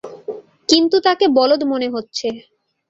কিন্তু 0.69 0.97
তাকে 0.99 1.25
বলদ 1.37 1.61
মনে 1.63 1.87
হচ্ছে। 1.89 2.27